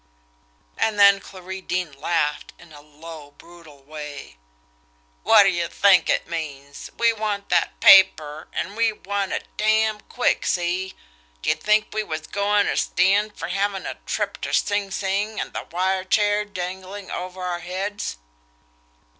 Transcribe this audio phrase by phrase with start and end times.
[0.79, 4.37] And then Clarie Deane laughed in a low, brutal way.
[5.23, 6.89] "Wot d'ye think it means?
[6.97, 10.95] We want that paper, an' we want it damn quick see!
[11.43, 15.51] D'ye think we was goin' ter stand fer havin' a trip ter Sing Sing an'
[15.51, 18.17] the wire chair danglin' over our heads!"